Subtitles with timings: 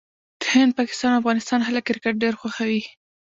[0.41, 2.81] د هند، پاکستان او افغانستان خلک کرکټ ډېر خوښوي.